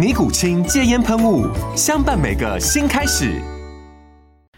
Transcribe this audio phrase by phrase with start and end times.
[0.00, 1.44] 尼古清戒烟喷雾，
[1.76, 3.38] 相伴每个新开始。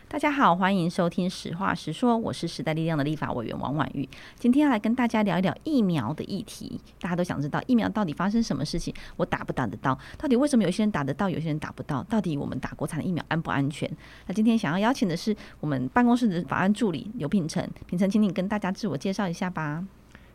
[0.06, 4.08] 大家好，欢迎收听《实话实说》，我是时代力量的立法委员王婉玉。
[4.38, 6.80] 今天要来跟大家聊一聊疫苗的议题。
[7.00, 9.98] 大家都想知道疫苗到底发生什么事情，我打不打得到？
[10.16, 12.04] 到底为什么有些人打得到，有些人打不到？
[12.04, 13.90] 到底我们打国产的疫苗安不安全？
[14.28, 19.84] 那今天想要邀请的是我们办公室的法案助理刘品成，品成，请你跟大家自我介绍一下吧。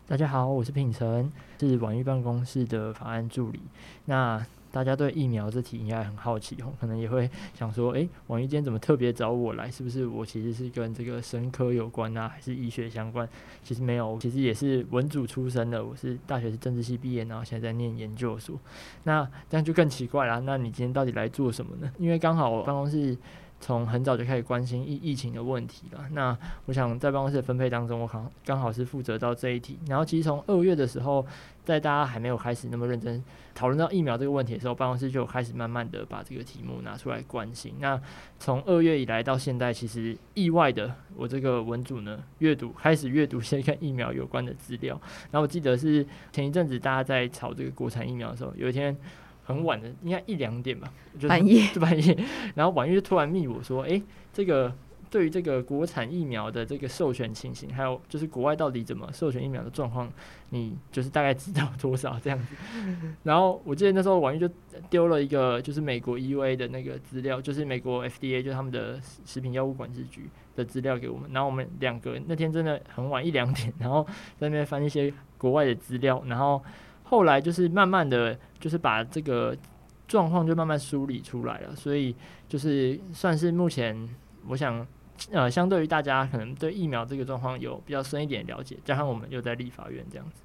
[0.06, 1.31] 大家好，我是品成，
[1.62, 3.62] 是婉玉办公室的法案助理。
[4.03, 9.70] 那大家对疫苗这题应该很好奇哦，可能也会想说，诶，王一坚怎么特别找我来？
[9.72, 13.28] 是不是我其实是跟这个生科有关啊，还是医学相关？
[13.64, 18.59] 其实没有，其实也是文组出身的，我是大学是政治系毕业，然后现在在念研究所。
[19.04, 21.92] 那这样就更奇怪了，那你今天到底来做什么呢？
[21.98, 23.18] 因为刚好我办公室。
[23.59, 26.06] 从很早就开始关心疫疫情的问题了。
[26.12, 26.38] 那
[26.68, 29.80] 我想在办公室的分配当中，我刚刚好是负责到这一题。
[29.88, 31.26] 然后其实从二月的时候，
[31.68, 33.22] 在大家还没有开始那么认真
[33.54, 37.74] 讨论到疫苗这个问题的时候，办公室就开始慢慢的把这个题目拿出来关心。
[37.80, 38.02] 那
[38.40, 44.98] 从二月以来到现在，其实意外的，我这个文组呢，阅读开始阅读一些跟疫苗有关的资料。
[45.32, 48.96] 然后我记得是前一阵子大家在炒这个国产疫苗的时候，有一天。
[49.47, 52.18] 很晚的，应该一两点吧，就半夜，就半夜。
[52.56, 54.03] 然后婉玉就突然密我说：“诶、
[54.34, 54.75] 这个
[55.17, 60.07] 对于这个国产疫苗的这个授权情形，还有就是国外到底怎么授权疫苗的状况，
[60.51, 62.55] 你就是大概知道多少这样子？
[63.23, 64.47] ”然后我记得那时候婉玉就
[64.91, 71.28] 丢了一个就是美国 EUA 的那个资料，就是美国 FDA 就是他们的食品药物管制局的资料给我们。
[71.34, 74.05] 然后我们两个那天真的很晚一两点，然后
[74.38, 76.61] 在那边翻一些国外的资料，然后。
[77.09, 79.55] 后来就是慢慢的就是把这个
[80.09, 82.13] 状况就慢慢梳理出来了，所以
[82.49, 83.97] 就是算是目前
[84.45, 84.85] 我想，
[85.31, 90.41] 呃，相对于大家可能对疫苗这个状况有比较深一点了解，加上我们又在立法院这样子。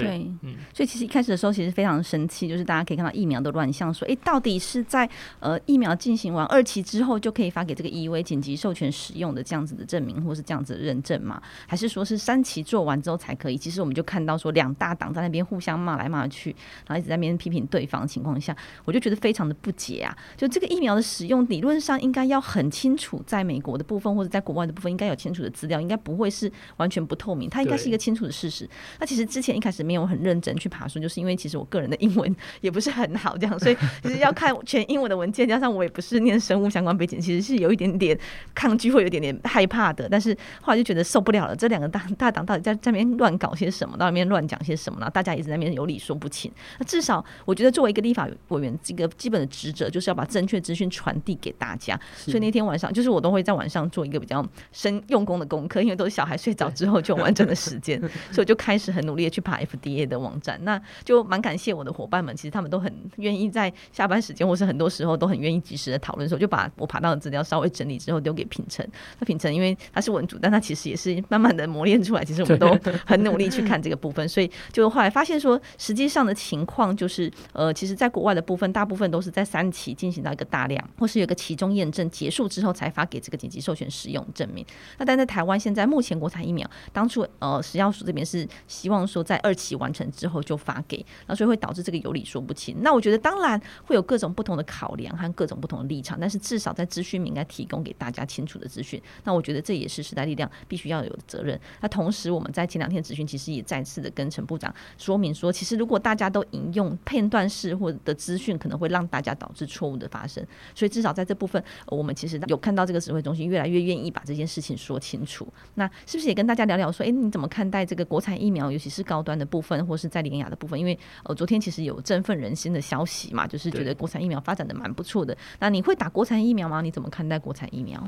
[0.00, 5.08] 对，嗯，所以其实一开始的时候，其实非常生气，就是大家可以看到疫苗的乱象，说，诶，到底是在
[5.40, 11.40] 呃疫苗进行完二期之后就可以发给这个 EUA 紧急授权使用的这样子的证明，或是这样子的认证吗？
[11.66, 13.56] 还是说是三期做完之后才可以？
[13.56, 16.50] 其实我们就看到说两大党在那边互相骂来骂去，
[16.86, 20.16] 然后一直在那边批评对方的情况下，我就觉得非常的不解啊！
[20.36, 28.68] 就这个疫苗的使用理论上应该要很清楚，在美国的部分或者在国外的部分应该有清楚的资料，应该不会是完全不透明，它应该是一个清楚的事实。
[29.00, 38.18] 那其实之前一开始没有很认真去爬书，就是因为其实我个人的英文也不是很好，这样，所以 其实要看全英文的文件，加上我也不是念生物相关背景，其实是有一点点
[38.54, 40.08] 抗拒，会有一点点害怕的。
[40.08, 45.08] 但是后来就觉得受不了了，这两个大大党到底在在那边乱搞些什么，到那边乱讲些什么呢？
[45.10, 46.50] 大家一直在那边有理说不清。
[46.78, 51.98] 那至少我觉得作为一个立法委员，这个基本的职责就是要把正确资讯传递给大家。
[52.16, 57.98] 所以那天晚上，就是我都会在晚上做一个比较深用功的功课，因为都是小孩睡着之后就完整的时间，
[58.30, 60.16] 所以我就开始很努力的去爬 FDA 的。
[60.16, 68.84] 网站，那就蛮感谢我的伙伴们，其实他们都很愿意在下班时间，或是很多时候都很愿意及时的讨论的时候，就把我爬到的资料稍微整理之后丢给品成。
[69.20, 72.24] 那品成因为他是文组，但他其实也是慢慢的磨练出来。
[72.24, 84.64] 其实我们都 很努力去看这个部分，所以就后来发现说，实际上的情况就是，呃，其实在国外的部分，大部分都是在三期进行到一个大量，或是有个其中验证结束之后，才发给这个紧急授权使用证明。
[84.98, 90.06] 那但在台湾现在目前国产疫苗，当初呃食药署这边是希望说在二期完成。
[90.12, 92.76] 之后就发给，那所以会导致这个有理说不清。
[92.80, 99.00] 那我觉得当然会有各种不同的考量和各种不同的立场，但是至少在资讯应该提供给大家清楚的资讯。
[99.24, 101.60] 那我觉得这也是时代力量必须要有的责任。
[101.80, 110.44] 那同时我们在前两天咨询，其实也再次的跟陈部长说明说，其实如果大家都引用片段式或者的资讯，可能会让大家导致错误的发生。
[110.74, 115.46] 所以至少在这部分，我们其实有看到这个指挥中心越来越愿意把这件事情说清楚。
[115.74, 120.06] 那是不是也跟大家聊聊说，诶，你怎么看待这个国产疫苗，尤其是高端的部分，或是？
[120.06, 125.36] 在联雅的部分，因为呃，昨天其实有振奋人心的消息嘛，就是觉得国产疫苗发展的蛮不错的。
[125.58, 126.80] 那你会打国产疫苗吗？
[126.80, 128.02] 你怎么看待国产疫苗？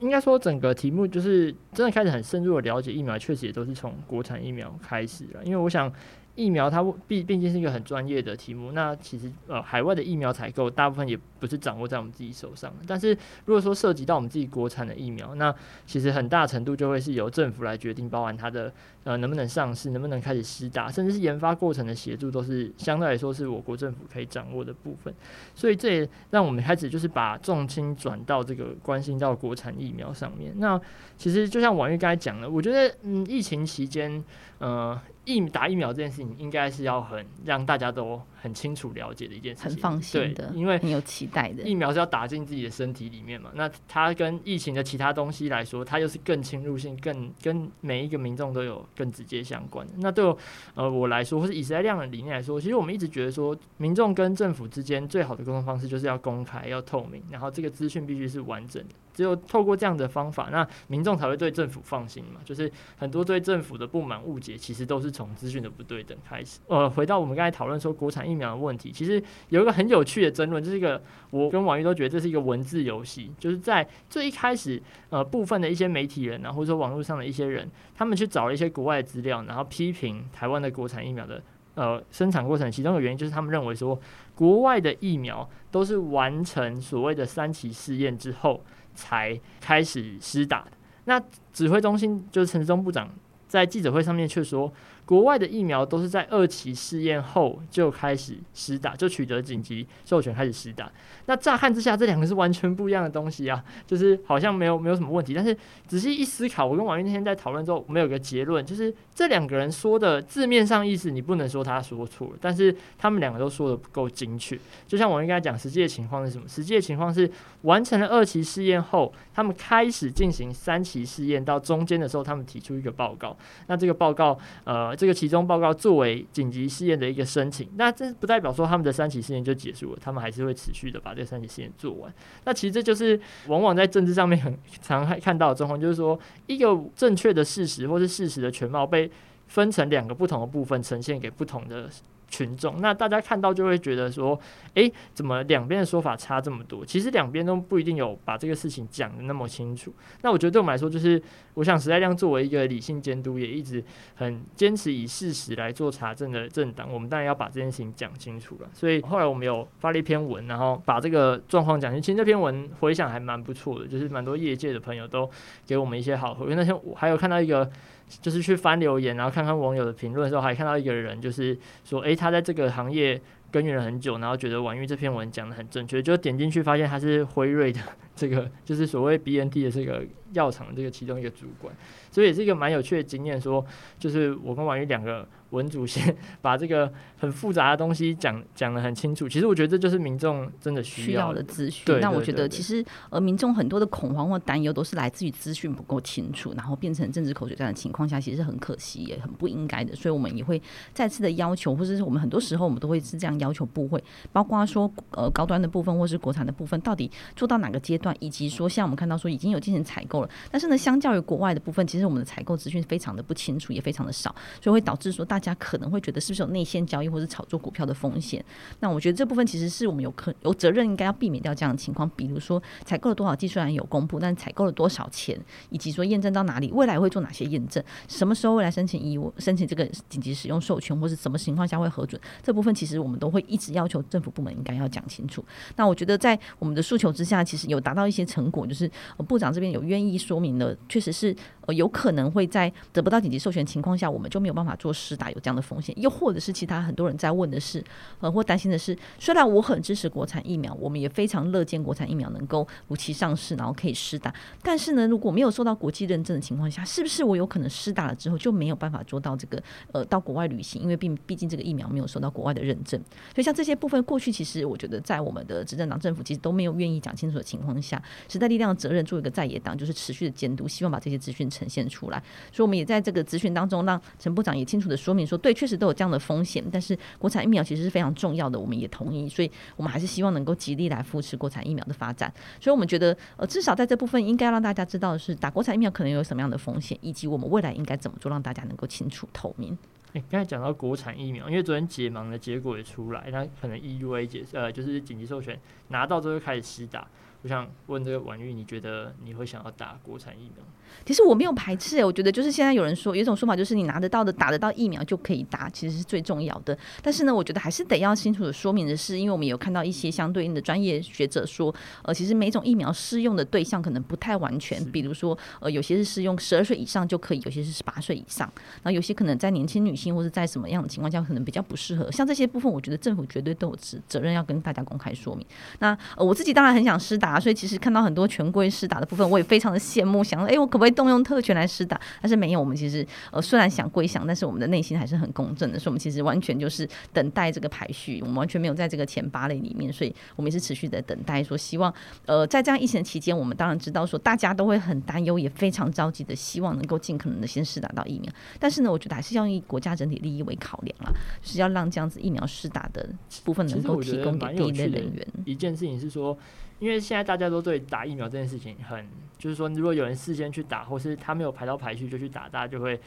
[0.00, 5.90] 应该说整个题目就是真的开始很深入的了解疫苗，确实也都是从国产疫苗开始了，因为我想。
[6.36, 13.16] 疫苗它毕毕竟是一个很专业的题目，那其实呃海外的疫苗采购大部分也不是掌握在我们自己手上，但是
[13.46, 15.52] 如果说涉及到我们自己国产的疫苗，那
[15.86, 18.72] 其实很大程度就会是由政府来决定，包含它的
[19.04, 25.12] 呃能不能上市，能不能开始施打，甚至是研发过程的协助，都是相对来说是我国政府可以掌握的部分。
[25.54, 30.52] 所以这也让我们开始就是把重心转到这个关心到国产疫苗上面。
[30.58, 30.78] 那
[31.16, 34.22] 其实就像婉諭刚才讲的，我觉得嗯疫情期间
[34.58, 35.00] 呃。
[35.26, 41.64] 疫打疫苗这件事情，应该是要很让大家都很清楚了解的一件事情，很放心的，因为很有期待的。
[41.64, 49.92] 疫苗是要打进自己的身体里面嘛，那它跟疫情的其他东西来说，它又是更侵入性、更跟每一个民众都有更直接相关的。
[49.96, 50.38] 那对我
[50.74, 58.94] 呃我来说，或是以时代力量的理念来说，其实我们一直觉得说，民众跟政府之间最好的沟通方式就是要公开、要透明，然后这个资讯必须是完整的。
[59.16, 62.38] 只有透过这样的方法，那民众才会对政府放心嘛。
[62.44, 66.60] 就是很多对政府的不满、误解，其实都是从资讯的不对等开始。
[66.66, 73.32] 呃，回到我们刚才讨论说国产疫苗的问题，其实有一个很有趣的争论，就是一个我跟网易都觉得这是一个文字游戏。
[73.38, 81.42] 就是在最一开始，呃，部分的一些媒体人啊，或者说网络上的一些人，他们去找了一些国外资料，然后批评台湾的国产疫苗的
[81.74, 82.70] 呃生产过程。
[82.70, 83.98] 其中的原因就是他们认为说，
[84.34, 88.62] 国外的疫苗都是完成所谓的三期试验之后。
[88.96, 90.72] 才开始施打的。
[91.04, 91.22] 那
[91.52, 93.08] 指挥中心就是陈时中部长
[93.46, 94.72] 在记者会上面却说，
[95.06, 100.90] 国外的疫苗都是在二期试验后就开始施打，就取得紧急授权开始施打。
[101.26, 105.32] 那乍看之下，这两个是完全不一样的东西啊，就是好像没有没有什么问题。
[105.32, 105.56] 但是
[105.86, 114.58] 仔细一思考，我跟王云那天在讨论之后，我们有个结论，就是这两个人说的字面上意思，你不能说他说错了，但是他们两个都说的不够精确。
[114.88, 116.48] 就像婉諭刚才讲，实际的情况是什么？
[116.48, 117.30] 实际的情况是
[117.62, 123.36] 完成了二期试验后，他们开始进行三期试验，到中间的时候，他们提出一个报告。
[123.68, 124.95] 那这个报告，呃。
[124.96, 132.12] 这个其中报告作为紧急试验的一个申请，那这不代表说他们的三期试验就结束了，他们还是会持续的把这三期试验做完。
[132.44, 139.10] 那其实这就是往往在政治上面很常看到的状况，就是说一个正确的事实或是事实的全貌被
[139.46, 141.88] 分成两个不同的部分呈现给不同的。
[142.28, 144.38] 群众，那大家看到就会觉得说，
[144.74, 146.84] 诶，怎么两边的说法差这么多？
[146.84, 149.94] 其实两边都不一定有把这个事情讲得那么清楚。
[150.22, 151.22] 那我觉得对我们来说，就是
[151.54, 153.82] 我想时代量作为一个理性监督，也一直
[154.16, 158.68] 很坚持以事实来做查证的政党，我们当然要把这件事情讲清楚了。
[158.72, 162.06] 所以后来我们有发了一篇文，然后把这个状况讲清楚。
[162.06, 165.30] 其实那篇文回想还蛮不错的，就是蛮多业界的朋友都
[165.64, 166.54] 给我们一些好回。
[166.54, 167.70] 那天我还有看到一个。
[168.08, 173.20] 就是去翻留言，然后看看网友的评论的时候，还看到一个人，就是说，诶，他在这个行业
[173.50, 177.80] 耕耘了很久，然后觉得婉諭这篇文讲得很正确，就点进去发现他是辉瑞的
[178.18, 180.02] 这个，就是所谓 BNT 的这个
[180.32, 181.72] 药厂这个其中一个主管，
[182.10, 183.38] 所以也是一个蛮有趣的经验。
[183.38, 183.64] 说，
[183.98, 185.28] 就是我跟婉瑜两个。
[185.50, 192.00] 文主先 把这个很复杂的东西讲讲得很清楚，其实我觉得这就是民众真的需要的资讯。
[192.00, 199.94] 那我觉得其实呃，民众很多的恐慌或担忧都是来自于资讯不够清楚，然后变成政治口水战的情况下，其实是很可惜也很不应该的。
[199.94, 200.60] 所以我们也会
[200.92, 204.02] 再次的要求，或者是我们很多时候我们都会是这样要求部会，
[204.32, 218.44] 包括说呃高端的部分或是国产的部分，到底做到哪个阶段，以及说像我们看到说已经有进行采购了，但是呢，相较于国外的部分，其实我们的采购资讯非常的不清楚，也非常的少，所以会导致说大家可能会觉得是不是有内线交易或者炒作股票的风险？
[218.80, 222.08] 那我觉得这部分其实是我们有可有责任应该要避免掉这样的情况。
[222.16, 225.38] 比如说采购了多少技术然有公布，但采购了多少钱，
[225.70, 235.44] 以及说验证到哪里，未来会做哪些验证，什么时候未来申请义务申请这个紧急使用授权，或是什么情况下会核准，这部分其实我们都会一直要求政府部门应该要讲清楚。
[235.76, 238.90] 那我觉得在我们的诉求之下，其实有达到一些成果，就是
[239.26, 245.94] 部长这边有愿意说明了，确实是呃有可能会在得不到紧急授权情况下，我们就没有办法做施打，有这样的风险。
[245.98, 247.82] 又或者是其他很多人在问的是，
[248.20, 254.32] 呃，或担心的是，虽然我很支持国产疫苗，我们也非常乐见国产疫苗能够如期上市，然后可以施打。
[254.62, 259.62] 但是呢，如果没有受到国际认证的情况下，是不是我有可能施打了之后就没有办法做到这个
[259.92, 260.82] 呃到国外旅行？
[260.82, 263.00] 因为毕毕竟这个疫苗没有受到国外的认证。
[263.34, 272.22] 所以像这些部分，过去其实我觉得在我们的执政党政府其实都没有愿意讲清楚的情况下，下时代力量的责任做一个在野党，就是持续的监督，希望把这些资讯呈现出来。
[272.52, 275.96] 所以我们也在这个资讯当中，让陈部长也清楚的说明说，对，确实都有。
[275.96, 282.30] 这样的风险，但是国产疫苗其实是非常重要的，我们也同意，所以我们还是希望能够极力来扶持国产疫苗的发展。
[282.60, 289.78] 所以我们觉得，呃，至少在这部分应该让大家知道的是，打国产疫苗可能有什么样的风险，以及我们未来应该怎么做，让大家能够清楚透明。
[290.12, 297.08] 诶，刚才讲到国产疫苗，因为昨天解盲的结果也出来，那可能 EUA 解呃就是紧急授权拿到之后就开始施打。
[297.46, 300.64] 我想问这个婉玉，你觉得你会想要打国产疫苗？
[301.04, 306.76] 其实我没有排斥，我觉得就是现在有人说有一种说法，就是你拿得到的、打得到疫苗就可以打，其实是最重要的。
[307.02, 318.50] 但是呢，我觉得还是得要清楚的说明的是，因为我们有看到一些相对应的专业学者说，呃，其实每种疫苗适用的对象可能不太完全，比如说呃，有些是适用十二岁以上就可以，有些是十八岁以上，
[318.82, 322.10] 然后有些可能在年轻女性或者在什么样的情况下可能比较不适合。
[322.10, 325.46] 像这些部分，我觉得政府绝对都有责责任要跟大家公开说明。
[325.78, 331.98] 那呃，我自己当然很想施打，所以其实看到很多权贵施打的部分，我也非常的羡慕，想说，哎，我可不可以动用特权来施打？
[332.20, 341.92] 但是没有，我们其实呃，虽然想归想，但是我们的内心还是很公正的，所以我们其实完全就是等待这个排序，我们完全没有在这个前八类里面，所以我们也是持续的等待，说希望
[342.26, 348.30] 呃，在这样疫情期间，我们当然知道说大家都会很担忧，也非常着急的希望能够尽可能的先施打到疫苗。
[348.60, 351.10] 但是呢，我觉得还是要以国家整体利益为考量啦，
[351.42, 353.08] 就是要让这样子疫苗施打的
[353.44, 355.26] 部分能够提供给第一类人员。
[355.46, 356.36] 一件事情是说。
[356.78, 359.06] 因为现在大家都对打疫苗这件事情很，
[359.38, 363.00] 就是说，如果有人事先去打，或是他没有排到排序就去打，大家就会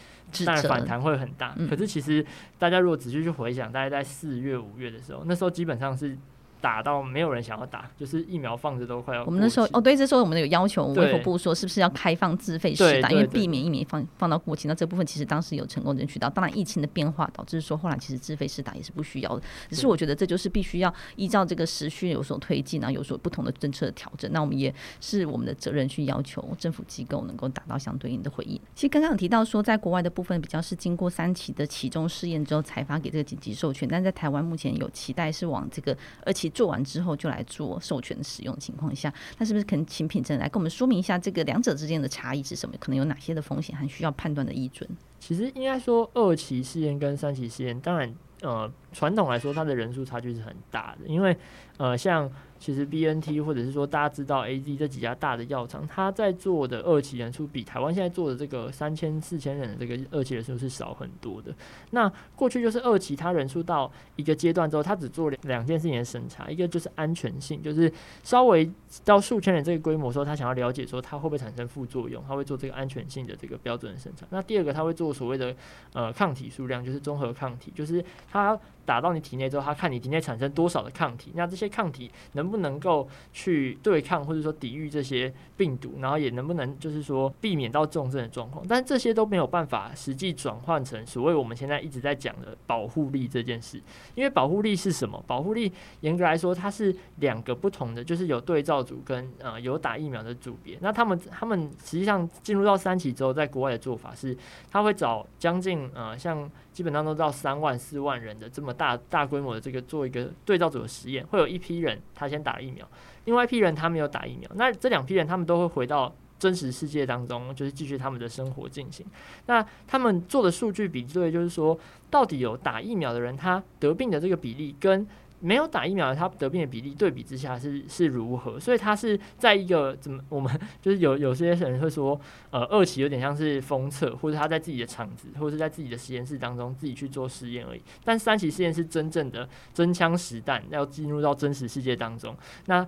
[0.46, 1.56] 但反弹会很大。
[1.70, 2.26] 可是其实
[2.58, 6.18] 大家如果仔细去回想，大概在四月、五月的时候，那时候基本上是。
[6.62, 9.24] 打到没有人想要打，就是疫苗放着都快要。
[9.26, 14.68] 我们那时候哦，对，这时候我们有要求卫福部说，是不是要开放自费试打，因为避免疫苗放放到过期。
[14.68, 16.30] 那这部分其实当时有成功争取到。
[16.30, 19.44] 当然，疫情的变化导致说后来其实自费试打也是不需要的。
[19.70, 24.32] 只是我觉得这就是必须要依照这个时序有所推进，然后有所不同的政策的调整。
[24.32, 28.60] 那我们也是我们的责任去要求政府机构能够达到相对应的回应。
[28.76, 37.30] 其实刚刚有提到说，在国外的部分比较是经过三期的其中试验之后才发给这个紧急授权，但在台湾目前有期待是往这个二期做完之后就。
[37.30, 42.76] 来做授权使用情况下，那是不是可能请品证来跟我们说明一下这个两者之间的差异是什么？
[42.80, 44.90] 可能有哪些的风险，还需要判断的依准？
[45.20, 51.36] 其实应该说，二期试验跟三期试验，当然，呃，传统来说，它的人数差距是很大的，因为，
[51.78, 52.30] 呃，像。
[52.60, 61.56] 其实 BNT 或者是说大家知道 AZ 这几家大的药厂，它在做的二期人数比台湾现在做的这个三千四千人的这个二期人数是少很多的。
[61.92, 67.90] 那过去就是二期，它人数到一个阶段之后，它只做两两件事情的审查，一个就是安全性，就是
[68.24, 68.70] 稍微
[69.06, 74.26] 到数千人这个规模的时候，他想要了解说它会不会产生副作用，他会做这个安全性的这个标准的审查。
[74.32, 75.56] 那第二个，他会做所谓的
[75.94, 93.80] 呃抗体数量，就是综合抗体，就是它打到你体内之后，他看你体内产生多少的抗体，那这些抗体能不能够去对抗或者说抵御这些病毒，然后也能不能就是说避免到重症的状况，但这些都没有办法实际转换成所谓我们现在一直在讲的保护力这件事。
[94.16, 95.24] 因为保护力是什么？
[95.28, 95.72] 保护力
[96.02, 100.78] 严格来说，它是两个不同的，就是有对照组跟呃有打疫苗的组别。
[100.82, 104.36] 那他们他们实际上进入到三期之后，在国外的做法是，
[104.72, 106.50] 他会找将近呃像。
[106.80, 112.88] 基本上都到三万四万人的这么大大规模的这个做一个对照组的实验，会有一批人他先打疫苗，
[113.26, 114.50] 另外一批人他没有打疫苗。
[114.56, 119.06] 那这两批人他们都会回到真实世界当中，就是继续他们的生活进行。
[119.48, 121.78] 那他们做的数据比对，就是说
[122.10, 125.06] 到底有打疫苗的人他得病的这个比例跟。
[125.40, 128.60] 没有打疫苗，他得病的比例对比之下是是如何？
[128.60, 132.20] 所以他是在一个怎么我们就是有有些人会说，
[132.52, 137.82] 呃，二期有点像是封测，或者他在自己的厂子，或者是在自己的实验室当中自己去做实验而已。
[138.04, 142.36] 但三期试验是真正的真枪实弹，要进入到真实世界当中。
[142.66, 142.86] 那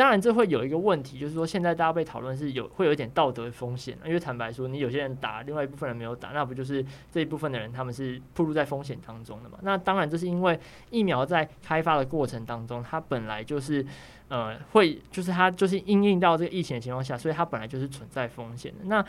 [0.00, 9.58] 当然，这会有一个问题，就是说现在大家被讨论是有会有一点道德风险，因为坦白说，你有些人打，另外一部分人没有打，那不就是这一部分的人他们是暴露在风险当中的嘛？
[9.60, 13.84] 那当然，这是因为疫苗在开发的过程当中，它本来就是
[14.28, 18.84] 呃会就是它就是应应到这个疫情的情况下，所以它本来就是存在风险的。
[18.86, 19.04] 那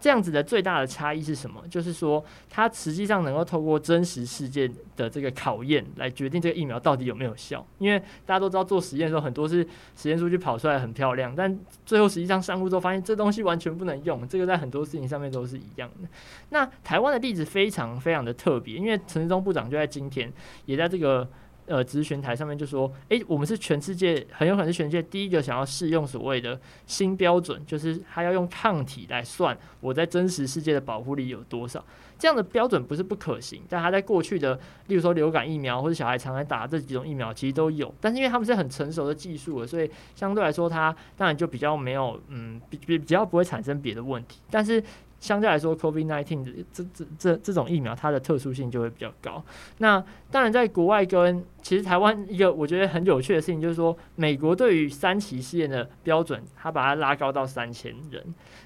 [0.00, 1.62] 这样子的最大的差异是什么？
[1.70, 7.66] 就是说，它实际上能够透过真实事件的这个考验来决定这个疫苗到底有没有效。
[7.78, 14.26] 因为大家都知道，做实验的时候很多是实验数据跑出来很漂亮，但最后实际上上路之后发现这东西完全不能用。
[14.28, 16.08] 这个在很多事情上面都是一样的。
[16.50, 20.32] 那台湾的例子非常非常的特别，因为陈时中部长就在今天
[20.66, 21.28] 也在这个。
[21.66, 31.84] 呃，咨询台上面就说，诶、我们是全世界很有可能是全世界第一个想要试用所谓的新标准，就是它要用抗体来算我在真实世界的保护力有多少。
[32.16, 34.54] 这样的标准不是不可行，但他在过去的，
[34.86, 37.92] 例如说流感疫苗或者小孩常来打这几种疫苗，其实都有。
[38.00, 44.38] 但是因为他们是很成熟的技术了，所以相对来说，它当然就比较没有，嗯，比比比较不会产生别的问题。
[44.48, 44.82] 但是
[45.24, 49.42] 相对来说，COVID-19 这这这这种疫苗，它的特殊性就会比较高。
[49.78, 58.22] 那当然，在国外跟其实台湾一个我觉得很有趣的事情，就是说，美国对于三期试验的标准，它把它拉高到三千人。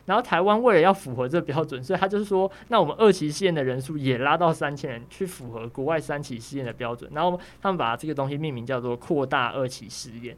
[0.06, 7.08] 然后台湾为了要符合这个标准，所以他就是说，那我们二期试验的人数也拉到三千人，去符合国外三期试验的标准。
[7.14, 10.36] 然后他们把这个东西命名叫做扩大二期试验。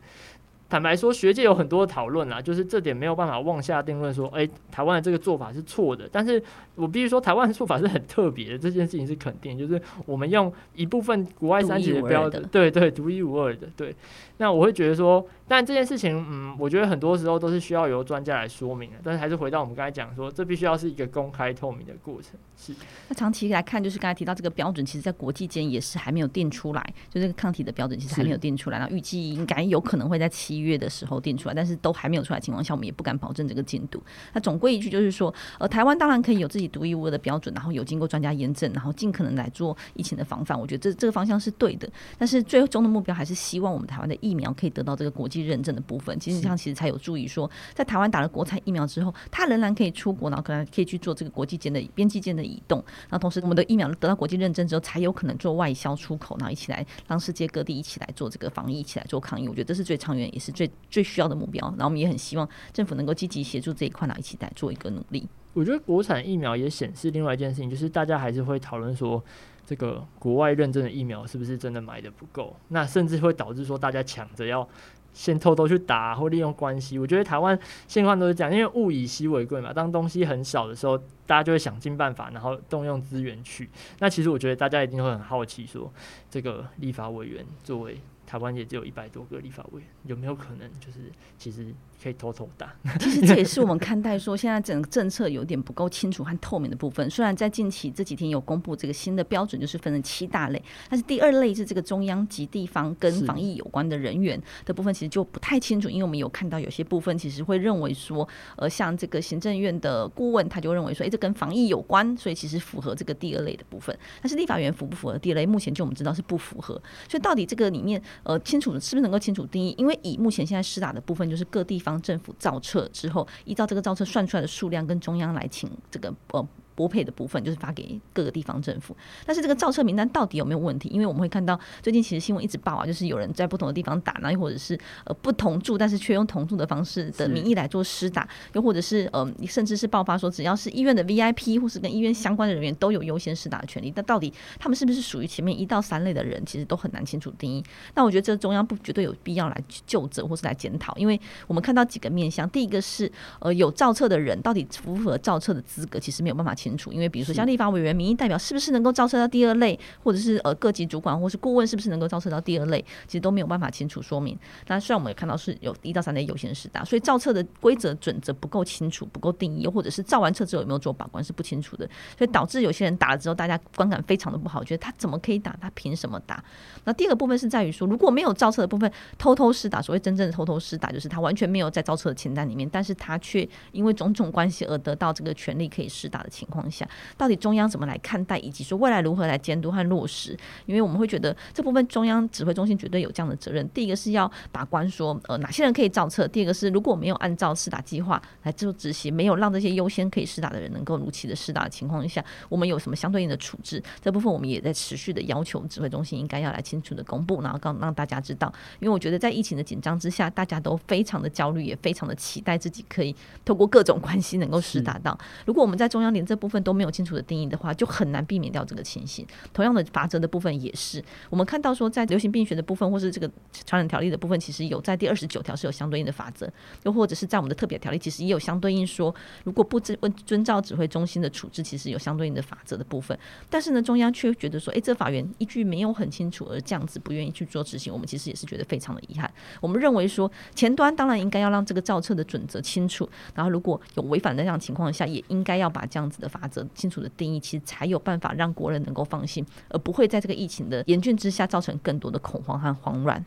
[0.70, 6.08] 坦白说，学界有很多讨论啦，就是这点没有办法妄下定论说，哎、欸，台湾的这个做法是错的。
[6.12, 6.40] 但是
[6.76, 13.66] 我必须说，台湾的做法是很特别的，这件事情是肯定，就是我们用一部分国外三级的标准，对对，独一无二的。
[13.76, 13.92] 对，
[14.36, 18.96] 那我会觉得说，但这件事情，嗯，我觉得很多时候都是需要由专家来说明的。
[19.02, 22.38] 但是还是回到我们刚才讲说，这必须要是一个公开透明的过程。
[22.56, 22.72] 是。
[23.08, 28.78] 那长期来看，就是刚才提到这个标准，其实在国际间也是还没有定出来，就这个抗体的标准其实还没有定出来。
[28.78, 34.00] 那预计应该有可能会在七月的时候定出来，但是都还没有出来的情况下，我们也不敢保证这个进度。
[34.32, 40.58] 那总归一句就是说，呃，台湾当然可以有自己独一无二的标准，然后有经过专家验证，然后尽可能来做疫情的防范。
[40.58, 41.90] 我觉得这这个方向是对的。
[42.16, 46.18] 但是最终的目标还是希望我们台湾的疫苗可以得到这个国际认证的部分。
[46.18, 52.84] 其实这样其实才有助于说，在台湾打了国产疫苗之后，它仍然可以出国，然后可能可以去做这个国际间的边际间的移动。
[53.08, 59.48] 那同时，我们的疫苗得到国际认证之后，才有可能做外销出口，然后一起来让世界各地一起来做这个防疫，一起来做抗疫。
[59.48, 61.66] 我觉得这是最长远，也是最最需要的目标。
[61.70, 65.28] 然后我们也很希望政府能够积极协助这一块，然后一起来做一个努力。
[65.52, 69.22] 我觉得国产疫苗也显示另外一件事情，就是大家还是会讨论说，
[69.66, 72.54] 这个国外认证的疫苗是不是真的买的不够？
[72.68, 74.68] 那甚至会导致说大家抢着要。
[75.12, 76.98] 先偷偷去打，或利用关系。
[76.98, 79.72] 我觉得台湾现况都是这样，因为物以稀为贵嘛。
[79.72, 83.68] 当东西很少的时候，大家就会想尽办法，然后动用资源去。
[83.98, 85.92] 那其实我觉得大家一定会很好奇，说
[86.30, 90.98] 这个立法委员作为台湾也只有一百多个立法委员，有没有可能就是
[91.38, 91.74] 其实。
[92.02, 97.08] 可以偷偷打，其实这也是我们看待说，现在整个政策有点不够清楚和透明的部分。
[97.10, 105.90] 虽然在近期这几天有公布这个新的标准，就是分成七大类，但是第二类是这个中央及地方跟防疫有关的人员的部分，其实就不太清楚。
[105.90, 108.26] 因为我们有看到有些部分其实会认为说，
[108.56, 113.94] 呃，像这个行政院的顾问，他就认为说，哎，这跟防疫有关，所以其实符合这个第二类的部分。
[114.22, 116.80] 但是立法院符不符合第二类，目前就我们知道是不符合。
[117.06, 119.74] 所以到底这个里面，呃，清楚的是不是能够清楚定义？
[119.76, 121.89] 因为以目前现在施打的部分，就是各地方。
[121.98, 126.46] 政府造册之后，依照这个造册算出来的数量，跟中央来请这个呃。
[126.80, 130.88] 拨配的部分就是发给各个地方政府，但是这个造册名单到底有没有问题？
[130.88, 143.92] 因为我们会看到最近其实新闻一直报啊，就是有人在不同的地方打，那又或者是呃不同住，但是却用同住的方式的名义来做施打，又或者是呃甚至是爆发说只要是医院的 VIP 或是跟医院相关的人员都有优先施打的权利。
[143.94, 147.62] 那到底他们是不是属于前面一到三类的人，其实都很难清楚定义。
[147.94, 164.38] 那我觉得这中央部绝对有必要来就责或是来检讨，因为我们看到几个面向，第一个是呃有造册的人到底符不符合造册的资格，其实没有办法清楚，因为比如说像立法委员、民意代表是不是能够照射到第二类，或者是呃各级主管或是顾问是不是能够照射到第二类，其实都没有办法清楚说明。
[164.66, 175.56] 那虽然我们也看到是有一到三类优先施打，所以造册的规则准则不够清楚、不够定义，又或者是造完册之后有没有做把关是不清楚的，所以导致有些人打了之后，大家观感非常的不好，觉得他怎么可以打？
[175.60, 176.42] 他凭什么打？
[176.84, 186.86] 那第二个部分是在于说，如果没有造册的部分偷偷试打，所谓真正的偷偷试打，就是他完全没有在造册的清单里面，但是他却因为种种关系而得到这个权利可以试打的情况下。
[187.16, 190.36] 到底中央怎么来看待，以及说未来如何来监督和落实？
[190.66, 193.66] 因为我们会觉得这部分中央指挥中心绝对有这样的责任。
[193.70, 203.82] 第一个是要把关说，呃，哪些人可以造册；第二个是如果没有按照施打计划来做执行，没有让这些优先可以施打的人能够如期的施打的情况下，我们有什么相对应的处置？
[204.00, 208.52] 这部分我们也在持续的要求指挥中心应该要来清楚的公布，然后告让大家知道。
[208.80, 215.16] 因为我觉得在疫情的紧张之下，大家都非常的焦虑，也非常的期待自己可以透过各种关系能够施打到。
[215.44, 219.26] 如果我们在中央连这部分都没有清楚的定义的话，就很难避免掉这个情形。
[219.52, 223.30] 同样的法则的部分也是，我们看到说，在流行病学的部分，或是这个
[223.66, 226.50] 传染条例的部分，其实有在第二十九条是有相对应的法则，
[226.84, 233.16] 又或者是在我们的特别条例，其实也有相对应说，如果不遵遵照指挥中心的处置，其实有相对应的法则的部分。
[233.50, 237.92] 但是呢，中央却觉得说，诶，这法源依据没有很清楚，而这样子不愿意去做执行。
[237.92, 239.30] 我们其实也是觉得非常的遗憾。
[239.60, 253.22] 我们认为说，前端当然应该要让这个造册的准则清楚，然后如果有违反的这样情况下，也应该要把这样子的罚则清楚的定义，其实才有办法让国人能够放心，而不会在这个疫情的严峻之下造成更多的恐慌和慌乱。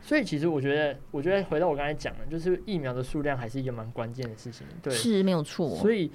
[0.00, 4.66] 所以，其实我觉得，我觉得回到我刚才讲的，就是疫苗的数量还是一个蛮关键的事情。
[4.82, 5.68] 对，是没有错。
[5.76, 6.10] 所以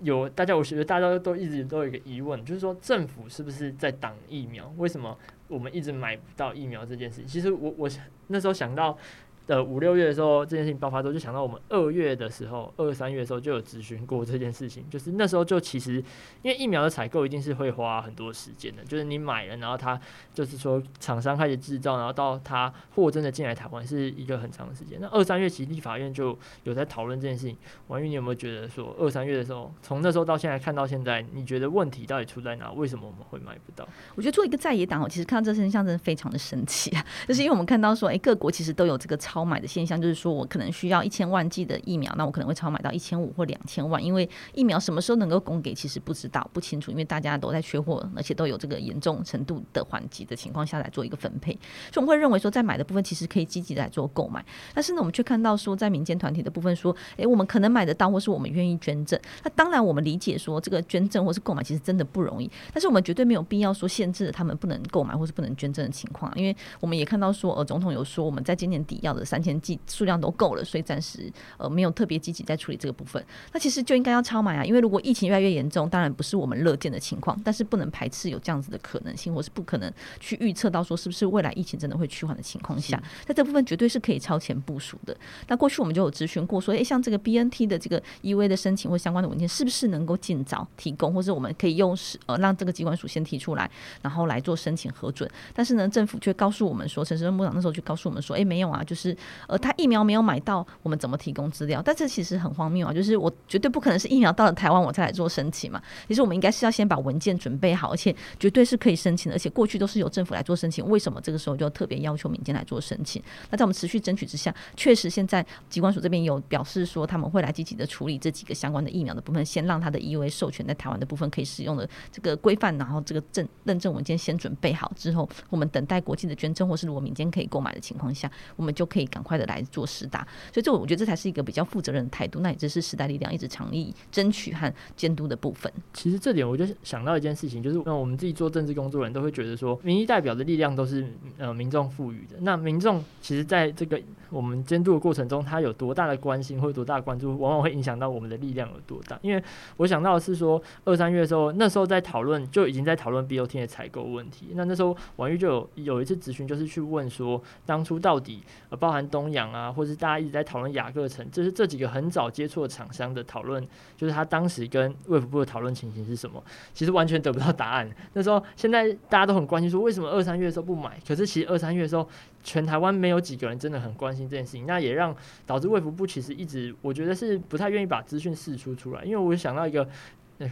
[0.00, 4.72] 有大家，我觉得大家都一直都有一个疑问，就是说政府是不是在挡疫苗？
[4.76, 5.16] 为什么
[5.48, 7.26] 我们一直买不到疫苗这件事情？
[7.26, 7.88] 其实我我
[8.26, 8.98] 那时候想到。
[9.46, 14.84] 的五六月的时候，这件事情爆发之后，就想到我们二月的时候，二三月的时候就有咨询过这件事情。
[14.88, 15.94] 就是那时候就其实，
[16.42, 20.00] 因为疫苗的采购一定是会花很多时间的，就是你买了，然后它
[20.32, 24.98] 就是说厂商开始制造，然后到它货真的进来台湾是一个很长的时间。
[25.00, 27.56] 那二三月其实立法院就有在讨论这件事情。
[27.88, 32.72] 王玉，你有没有觉得说二三月的时候，从那时候到现在看到现在，你觉得问题到底出在哪？
[32.72, 33.86] 为什么我们会买不到？
[34.14, 51.50] 我觉得做一个在野党我，其实看到这现象真的非常的生气啊， 就是因为我们看到说，哎，各国其实都有这个超买的现象，就是说我可能需要一千万剂的疫苗，那我可能会超买到一千五或两千万，因为疫苗什么时候能够供给，其实不知道不清楚，因为大家都在缺货，而且都有这个严重程度的缓急的情况下来做一个分配，
[51.92, 73.24] 所以我们会认为说，在买的部分其实可以积极来做购买，但是呢，我们却看到说，在民间团体的部分说，诶，我们可能买得到，或是我们愿意捐赠，那当然我们理解说，这个捐赠或是购买其实真的不容易，但是我们绝对没有必要说限制他们不能购买或是不能捐赠的情况，因为我们也看到说，呃，总统有说我们在今年底要的三千剂数量都够了，所以暂时呃没有特别积极在处理这个部分。
[73.52, 85.16] 那其实就应该要超买啊，因为如果疫情越来越严重，当然不是我们乐见的情况，但是不能排斥有这样子的可能性，或是不可能去预测到说是不是未来疫情真的会趋缓的情况下，在这部分绝对是可以超前部署的。
[85.48, 93.70] 那过去我们就有咨询过说，诶，像这个 BNT 的这个 EUA 的申请或相关的文件，是不是能够尽早提供，或是我们可以用呃让这个机关署先提出来，
[94.02, 95.30] 然后来做申请核准？
[95.54, 99.13] 但是呢，政府却告诉我们说，陈时中部长那时候就告诉我们说，诶，没有啊，就是
[99.48, 101.82] 呃他疫苗没有买到，我们怎么提供资料？
[101.84, 105.82] 但这其实很荒谬啊，就是我绝对不可能是疫苗到了台湾我再来做申请嘛。
[106.08, 113.22] 其实我们应该是要先把文件准备好，而且绝对是可以申请的，而且过去都是由政府来做申请，为什么这个时候就特别要求民间来做申请？
[113.50, 130.26] 那在我们持续争取之下，确实现在机关署这边有表示说，他们会来积极的处理这几个相关的疫苗的部分，先让他的 EUA 授权在台湾的部分可以使用的这个规范，然后这个证认证文件先准备好之后，我们等待国际的捐赠或是如果民间可以购买的情况下，我们就可以赶快的来做实打。
[130.52, 132.40] 所以这我觉得这才是一个比较负责任的态度。
[132.40, 135.72] 那也就是时代力量一直强力争取和监督的部分。
[135.92, 141.06] 其实这点我就想到一件事情，就是那我们自己做政治工作人都会觉得说，民意代表的力量都是
[141.38, 142.36] 呃民众赋予的。
[142.40, 149.18] 那民众其实在这个我们监督的过程中，他有多大的关心或者多大关注，往往会影响到我们的力量有多大。
[149.22, 149.42] 因为
[149.76, 154.48] 我想到的是说，二三月的时候，那时候在讨论就已经在讨论 BOT 的采购问题。
[154.54, 163.62] 那那时候王玉就有有一次咨询，就是去问说，当初到底呃包含东洋啊，或是大家一直在讨论雅各城，就是这几个很早接触的厂商的讨论，
[163.96, 166.42] 就是他当时跟卫福部的讨论情形是什么？
[166.72, 167.90] 其实完全得不到答案。
[168.14, 170.98] 那时候现在大家都很关心说，为什么二三月的时候不买？
[171.06, 172.08] 可是其实二三月的时候，
[172.42, 174.64] 全台湾没有几个人真的很关心这件事情。
[174.66, 179.04] 那也让导致卫福部其实一直我觉得是不太愿意把资讯释出出来。
[179.04, 179.86] 因为我想到一个，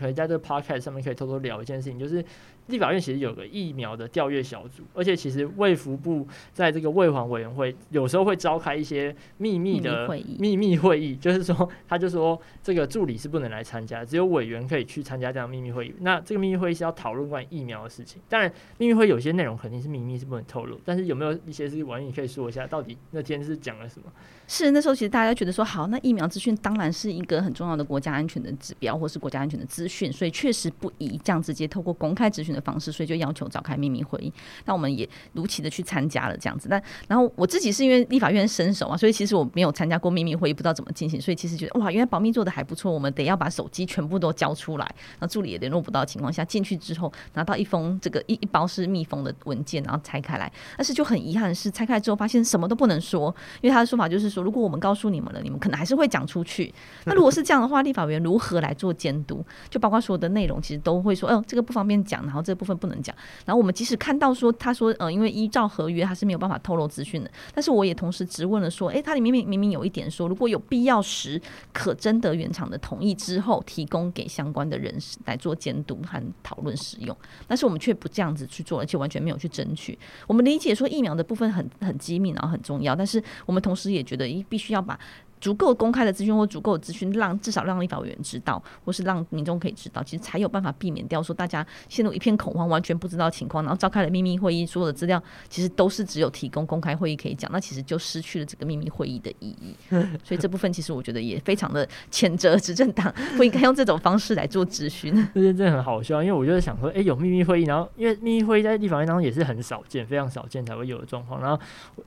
[0.00, 2.24] 可以在这个 podcast 上面可以偷偷聊一件事情，就是。
[2.68, 15.94] 立法院其实有个疫苗的调阅小组，而且其实卫福部在这个卫环委员会有时候会召开一些秘密的秘密会议，就是说他就说这个助理是不能来参加，只有委员可以去参加这样秘密会议。
[16.00, 20.78] 那这个秘密会议是要讨论关于疫苗的事情，当然秘密会有些内容肯定是秘密，是不能透露。
[20.84, 24.10] 但是有没有一些是婉諭你可以说一下，到底那天是讲了什么？
[24.46, 34.32] 是那时候其实大家觉得说，好，那疫苗资讯当然是一个很重要的国家安全的指标，或是国家安全的资讯，所以确实不宜这样直接透过公开资讯的方式，所以就要求召开秘密会议。
[34.64, 36.68] 那我们也如期的去参加了这样子。
[36.70, 41.20] 但然后我自己是因为立法院伸手啊，所以其实我没有参加过秘密会议，不知道怎么进行。
[41.20, 42.92] 所以其实觉得哇，原来保密做得还不错。
[42.92, 50.52] 我们得要把手机全部都交出来，那助理也联络不到的情况下，进去之后拿到一封这个一一包是密封的文件，然后拆开来。
[50.76, 56.72] 但是就很遗憾的是，拆开来之后发现什么都不能说，因为他的说法就是说，如果我们告诉你们了，你们可能还是会讲出去。
[57.04, 59.44] 那如果是这样的话，立法委员如何来做监督？
[59.70, 63.14] 就包括所有的内容，其实都会说，哦、这个不方便讲，然后这部分不能讲。
[63.44, 67.30] 然后我们即使看到说，他说，呃，因为依照合约，他是没有办法透露资讯的。
[67.54, 71.40] 但是我也同时质问了说，诶，他里面明明明有一点说，如果有必要时，
[71.72, 77.16] 可征得原厂的同意之后，提供给相关的人士来做监督和讨论使用。
[77.46, 79.98] 但是我们却不这样子去做，而且完全没有去争取。
[80.26, 84.98] 我们理解说疫苗的部分很很机密，然后很重要，但是我们同时也觉得，一必须要把。
[85.42, 99.74] 足够公开的资讯或足够的资讯，让至少让立法委员知道，或是让民众可以知道，其实才有办法避免掉说大家陷入一片恐慌，完全不知道情况，然后召开了秘密会议，所有的资料其实都是只有提供公开会议可以讲，那其实就失去了这个秘密会议的意义。
[100.22, 105.12] 所以这部分其实我觉得也非常的谴责执政党不应该用这种方式来做咨询。
[105.34, 111.40] 这些真的很好笑，因为我就是想说，哎、欸，有秘密会议，然后因为秘密会议在立法院当中也是很少见，非常少见才会有的状况。
[111.40, 111.60] 然后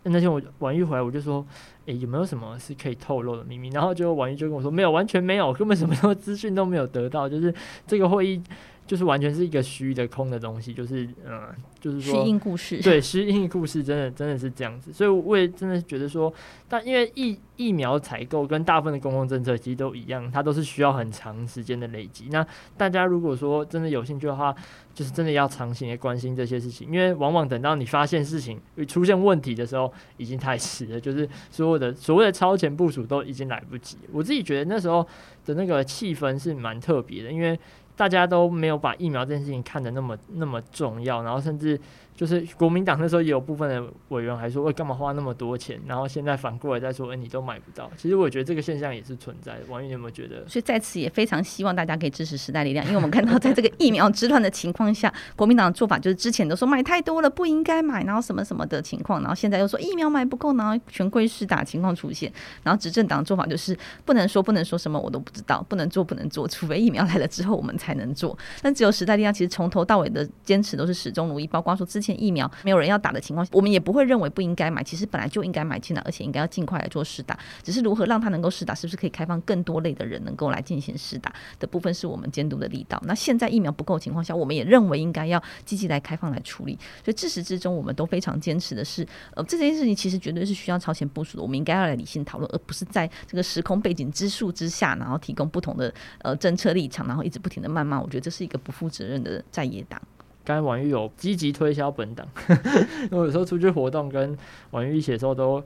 [0.03, 1.45] 那天我婉諭回来，我就说。
[1.85, 3.69] 诶、有没有什么是可以透露的秘密？
[3.69, 7.53] 然后就王毅就跟我说，没有，完全没有，根本什么 资讯都没有得到，就是
[7.85, 8.41] 这个会议。
[8.87, 11.41] 就是完全是一个虚的空的东西，就是嗯，
[11.79, 16.31] 就是说虚应故事，对，虚应故事真的真的是这样子，所以我也真的觉得说，
[16.67, 22.27] 但因为疫疫苗采购跟大部分的公共政策其实都一样，它都是需要很长时间的累积。
[22.29, 22.45] 那
[22.77, 24.55] 大家如果说真的有兴趣的话，
[24.93, 33.97] 就是真的要长期的关心这些事情，因为往往等到你发现事情出现问题的时候，已经太迟了，就是所有的所谓的超前部署都已经来不及。
[34.11, 35.05] 我自己觉得那时候
[35.43, 37.59] 的那个气氛是蛮特别的，因为。
[37.95, 41.79] 大家都没有把疫苗这件事情看得那么那么重要，然后甚至。
[42.15, 45.79] 就是国民党那时候也有部分的委员还说，为干嘛花那么多钱？
[45.85, 47.91] 然后现在反过来再说，哎，你都买不到。
[47.97, 49.59] 其实我觉得这个现象也是存在的。
[49.67, 50.47] 王玉，你有没有觉得？
[50.47, 62.31] 所以在此也非常希望大家可以支持时代力量，因为我们看到在这个疫苗之乱的情况下，国民党的做法就是之前都说买太多了不应该买，然后什么什么的情况，然后现在又说疫苗买不够，然后权贵施打情况出现，
[62.63, 68.37] 然后执政党做法就是不能说不能说什么我都不知道，不能做不能做，除非疫苗来了之后我们才能做。
[68.61, 72.85] 但只有时代力量其实从头到尾的坚持都是始终如一，包括说之前疫苗没有人。
[72.85, 74.83] 要打的情况下，我们也不会认为不应该买。
[74.83, 77.35] 其实本来就应该买进来，而且应该要尽快来做试打。
[77.63, 83.01] 只是如何让它能够试打，是不是可以开放更多类的人能够来进行试打的部分，是我们监督的力道。
[83.07, 86.77] 那现在疫苗不够情况下，我们也认为应该要积极来开放来处理。
[87.03, 91.41] 所以自始至终，我们都非常坚持的是，呃，这件事情其实绝对是需要超前部署的。
[91.41, 97.99] 我们应该要来理性讨论，而不是在这个时空背景之数之下，然后提供不同的呃政策立场，然后一直不停的谩骂。
[97.99, 99.99] 我觉得这是一个不负责任的在野党。
[100.45, 102.25] 刚才婉玉有积极推销本党，
[103.11, 104.37] 因为有时候出去活动跟
[104.71, 105.61] 婉玉一起的时候都，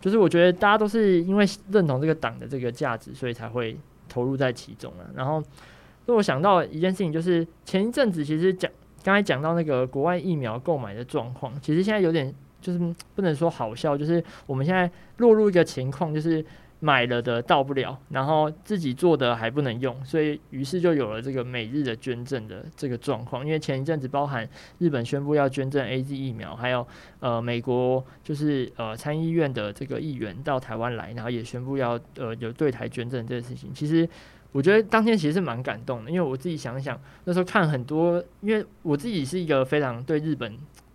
[0.00, 3.76] 就是我觉得大家都是因为认同这个党的这个价值，所以才会
[4.08, 5.04] 投入在其中啊。
[5.14, 5.42] 然后，
[6.06, 8.70] 让我想到一件事情，就是前一阵子其实讲
[9.02, 12.78] 刚才讲到那个国外疫苗购买的状况，其实现在有点就是
[13.14, 16.44] 不能说好笑，就是我们现在落入一个情况，就是。
[16.84, 23.42] 买了的到不了，然后自己做的还不能用，所以于是就有了这个每日的捐赠的这个状况。
[23.42, 26.86] 因为前一阵子包含日本宣布要捐赠 AZ 疫苗，还有
[27.20, 33.72] 呃美国就是呃参议院的这个议员到台湾来，然后也宣布要呃有对台捐赠这个事情。
[33.72, 34.06] 其实
[34.52, 40.54] 我觉得当天其实是蛮感动的，因为我自己想想那时候看很多，因为我自己是一个非常对日本。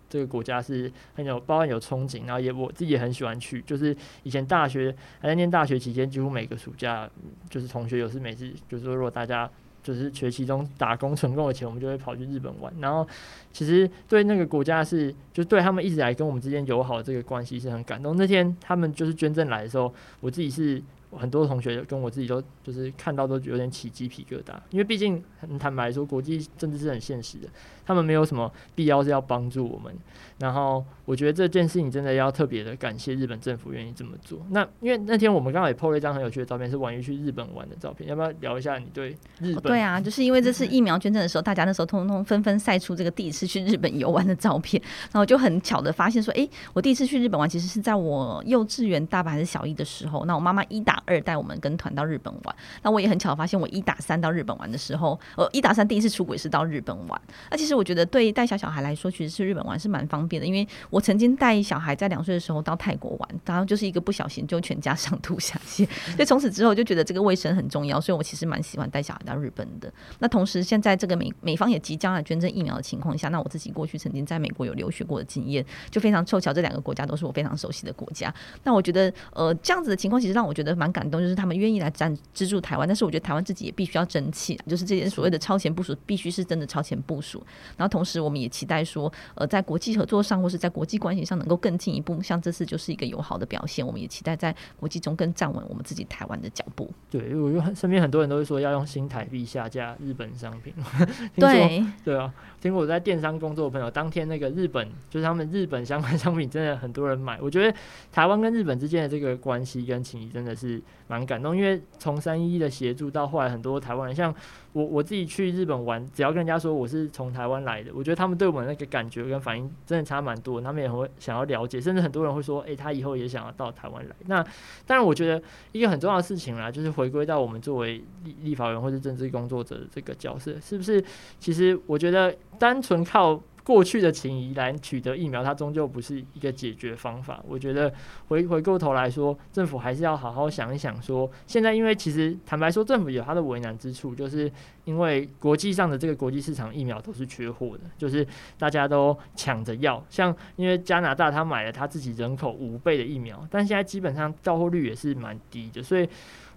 [0.09, 3.61] 这个国家是很有，包含有憧憬，然后也我自己也很喜欢去。
[3.61, 7.09] 就是以前大学还在念大学期间，几乎每个暑假，
[7.49, 9.49] 就是同学有事没事，就是说如果大家
[9.83, 12.73] 就是学期中打工存够了钱，我们就会跑去日本玩。
[12.79, 13.07] 然后
[13.53, 18.17] 其实对那个国家是，就对他们一直来跟我们之间友好这个关系是很感动。
[18.17, 20.81] 那天他们就是捐赠来的时候，我自己是。
[21.11, 27.47] 很多同学跟我自己都就是看到都有点起鸡皮疙瘩，因为毕竟很坦白说，国际政治是很现实的，
[27.89, 29.91] 他们没有什么必要是要帮助我们。
[30.37, 34.39] 然后我觉得这件事情真的要特别的感谢日本政府愿意这么做。
[34.51, 39.63] 那因为那天我们刚好也 PO 了一张很有趣的照片，是婉瑜去日本玩的照片，要不要聊一下你对日本？
[39.63, 51.03] 对啊，就是因为这次疫苗捐赠的时候，大家那时候通通纷纷晒出这个第一次去日本游玩的照片，然后就很巧的发现说，哎，我第一次去日本玩其实是在我幼稚园大班还是小一的时候，那我妈妈一打。
[51.09, 57.19] 二带我们跟团到日本玩，那我也很巧发现，我一打三到日本玩的时候，呃，一打三第一次出轨是到日本玩。
[57.49, 69.91] 那其实我觉得对带小小孩来说，其实是日本玩是蛮方便的，因为我曾经带小孩在两岁的时候到泰国玩，然后就是一个不小心就全家上吐下泻， 所以从此之后就觉得这个卫生很重要，所以我其实蛮喜欢带小孩到日本的。
[70.19, 78.33] 那同时现在这个美美方也即将来捐赠疫苗的情况下，那我自己过去曾经在美国有留学过的经验，就非常凑巧，这两个国家都是我非常熟悉的国家。
[78.65, 80.89] 那我觉得呃这样子的情况，其实让我觉得蛮。
[80.91, 87.45] 感动就是他们愿意来赞资助台湾，但是我觉得台湾自己也必须要争气，就是这些所谓的超前部署必须是真的超前部署。
[87.77, 93.85] 然后同时我们也期待说，呃，在国际合作上或是在国际关系上能够更进一步，像这次就是一个友好的表现。
[93.85, 96.89] 我们也期待在国际中更站稳我们自己台湾的脚步。
[97.09, 100.73] 对，因为我身边很多人都会说要用新台币下架日本商品。
[101.35, 107.39] 对，对啊，听过我在电商工作的朋友，当天那个日本就是他们日本相关商品真的很多人买。
[107.41, 107.77] 我觉得
[108.11, 110.81] 台湾跟日本之间的这个关系跟情谊真的是。
[111.09, 114.31] 蛮感动，因为从三一一的协助到后来，很多台湾人，像
[114.73, 124.15] 我我自己去日本玩，只要跟人家说我是从台湾来的，我觉得他们对我们那个感觉跟反应真的差蛮多，他们也会想要了解，甚至很多人会说，诶、他以后也想要到台湾来。
[124.27, 124.43] 那
[124.85, 131.03] 当然，我觉得一个很重要的事情啦，就是回归到我们作为立立法员或是政治工作者的这个角色，是不是？
[131.39, 133.41] 其实我觉得单纯靠。
[133.69, 137.39] 过去的情谊来取得疫苗，它终究不是一个解决方法。
[137.47, 137.93] 我觉得
[138.27, 144.51] 回回过头来说，政府还是要好好想一想说，说现在因为其实坦白说，政府有它的为难之处，就是
[144.85, 148.25] 因为国际上的这个国际市场疫苗都是缺货的，就是
[148.57, 150.03] 大家都抢着要。
[150.09, 156.09] 像因为加拿大他买了他自己人口五倍的疫苗，但现在基本上到货率也是蛮低的，所以。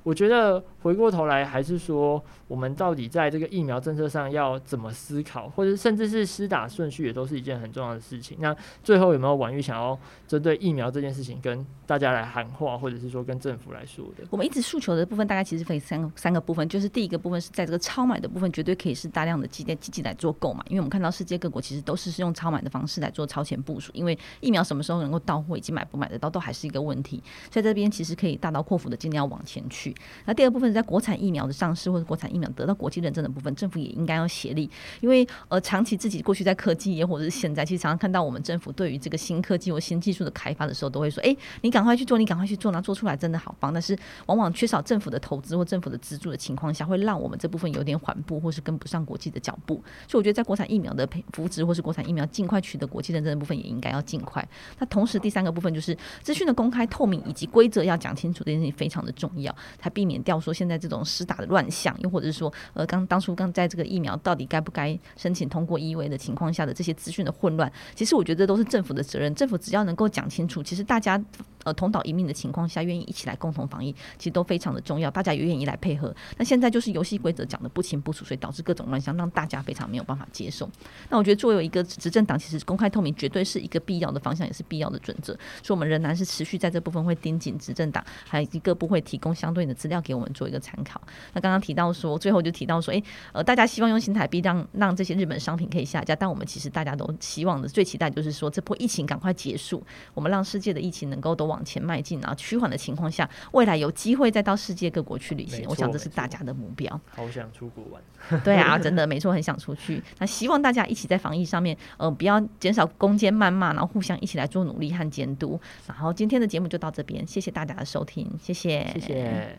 [0.05, 2.20] 我觉得回过头来，还是说
[2.53, 8.37] 我们到底在这个疫苗政策上要怎么思考，或者甚至是施打顺序，也都是一件很重要的事情。
[8.41, 14.25] 那最后有没有婉玉想要针对疫苗这件事情跟大家来喊话，或者是说跟政府来说的？
[14.31, 29.73] 我们一直诉求的部分，大概其实分三个三个部分，就是第一个部分是在这个超买的部分，绝对可以是大量的积积极来做购买，因为我们看到世界各国其实都是是用超买的方式来做超前部署，因为疫苗什么时候能够到货以及买不买得到都还是一个问题，在这边其实可以大刀阔斧的尽量往前去。
[29.73, 29.93] 去。
[30.27, 43.72] 那第二部分是在国产疫苗的上市或者国产疫苗得到国际认证的部分，政府也应该要协力，因为呃长期自己过去在科技业或者是现在，其实常常看到我们政府对于这个新科技或新技术的开发的时候，都会说：哎，你赶快去做，你赶快去做，那做出来真的好棒。
[43.72, 49.74] 但是往往缺少政府的投资或政府的资助的情况下，会让我们这部分有点缓步，或是跟不上国际的脚步。
[50.09, 54.46] 所以我觉得在国产疫苗的培扶植或是国产疫苗尽快取得国际认证的部分，也应该要尽快。
[54.78, 69.35] 那同时第三个部分就是资讯的公开透明以及规则要讲清楚，这件事情非常的重要，才避免掉说现在这种施打的乱象，又或者是说呃刚当初刚在这个疫苗到底该不该申请通过 EUA 的情况下的这些资讯的混乱，其实我觉得都是政府的责任。
[69.35, 71.23] 政府只要能够讲清楚，其实大家
[71.64, 76.14] 呃同岛一命的情况下，愿意一起来共同防疫，其实都非常的重要，大家也愿意来配合。
[76.37, 80.68] 那现在就是游戏规则讲的不清不楚，所以导致各种乱象，让大家非常没有办法接受。
[81.09, 85.33] 那我觉得作为一个执政党，其实公开透明绝对是一个必要的方向，也是必要的准则。
[85.62, 91.01] 所以，我们仍然是持续在这部分会盯紧执政党，还有一个部会提供相对的资料给我们做一个参考。
[91.33, 99.83] 那刚刚提到说，最后就提到说，诶，呃，大家希望用新台币让让这些日本商品可以下架，但我们其实大家都希望的最期待就是说，这波疫情赶快结束，
[100.14, 105.65] 我们让世界的疫情能够都往前迈进，然后趋缓的情况下，未来有机会再到世界各国去旅行。
[105.69, 107.01] 我想这是大家的目标。
[107.15, 108.03] 好想出国玩。
[108.43, 110.03] 对啊，真的没错，很想出去。
[110.19, 115.61] 那希望大家一起在防疫上面，呃，不要减少攻坚谩骂，然后互相一起来做努力和监督。
[115.87, 119.59] 然后今天的节目就到这边，谢谢大家的收听，谢谢，谢谢。